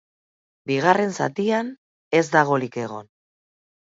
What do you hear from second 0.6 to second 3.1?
Bigarren zatian ez da golik egon.